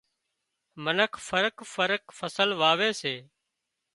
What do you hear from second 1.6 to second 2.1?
فرق